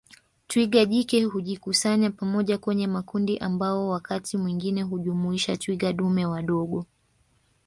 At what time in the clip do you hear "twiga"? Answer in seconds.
0.47-0.85, 5.57-5.93